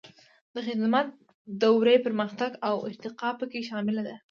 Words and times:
د 0.53 0.55
خدمت 0.67 1.07
دورې 1.61 1.95
پرمختګ 2.05 2.51
او 2.67 2.75
ارتقا 2.87 3.29
پکې 3.39 3.61
شامله 3.69 4.01
ده. 4.07 4.15